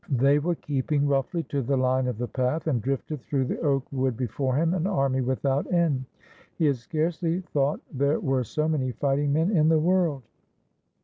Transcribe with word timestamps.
They 0.09 0.39
were 0.39 0.55
keeping 0.55 1.05
roughly 1.05 1.43
to 1.43 1.61
the 1.61 1.77
line 1.77 2.07
of 2.07 2.17
the 2.17 2.27
path, 2.27 2.65
and 2.65 2.81
drifted 2.81 3.21
through 3.21 3.45
the 3.45 3.59
oak 3.59 3.85
wood 3.91 4.17
before 4.17 4.55
him, 4.55 4.73
an 4.73 4.87
army 4.87 5.21
without 5.21 5.71
end. 5.71 6.05
He 6.57 6.65
had 6.65 6.77
scarcely 6.77 7.41
thought 7.41 7.81
there 7.93 8.19
were 8.19 8.43
so 8.43 8.67
many 8.67 8.93
fighting 8.93 9.31
men 9.31 9.55
in 9.55 9.69
the 9.69 9.77
world. 9.77 10.23